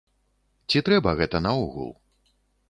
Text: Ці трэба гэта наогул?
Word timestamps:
Ці 0.73 0.81
трэба 0.87 1.13
гэта 1.19 1.43
наогул? 1.47 1.93